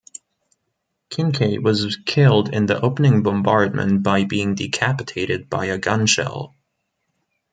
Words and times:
Kincaid 1.11 1.63
was 1.63 1.95
killed 2.07 2.51
in 2.51 2.65
the 2.65 2.81
opening 2.81 3.21
bombardment 3.21 4.01
by 4.01 4.23
being 4.23 4.55
decapitated 4.55 5.47
by 5.47 5.65
a 5.65 5.77
gun 5.77 6.07
shell. 6.07 6.55